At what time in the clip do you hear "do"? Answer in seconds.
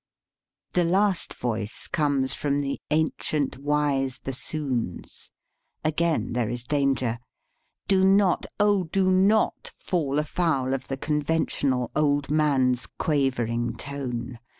7.87-8.03, 8.85-9.11